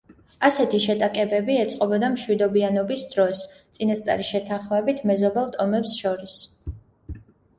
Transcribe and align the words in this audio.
ასეთი 0.47 0.77
შეტაკებები 0.83 1.57
ეწყობოდა 1.63 2.07
მშვიდობიანობის 2.13 3.03
დროს 3.11 3.43
წინასწარი 3.79 4.25
შეთანხმებით 4.29 5.03
მეზობელ 5.11 5.51
ტომებს 5.57 5.93
შორის. 6.01 6.35